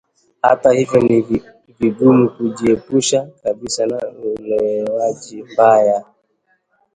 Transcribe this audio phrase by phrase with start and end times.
[0.41, 1.21] Hata hivyo, ni
[1.79, 6.05] vigumu kujiepusha kabisa na uelewaji mbaya